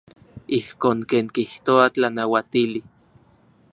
Ijkon 0.57 0.99
ken 1.11 1.27
kijtoa 1.35 1.85
tlanauatili. 1.93 2.79